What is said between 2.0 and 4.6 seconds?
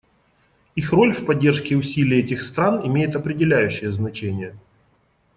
этих стран имеет определяющее значение.